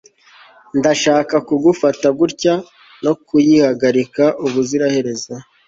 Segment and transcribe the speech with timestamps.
[0.79, 2.53] ndashaka kugufata, gutya,
[3.03, 5.33] no kuyihagarika ubuziraherezo